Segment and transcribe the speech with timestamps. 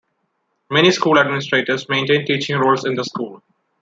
[0.71, 3.43] Many school administrators maintain teaching roles in the school.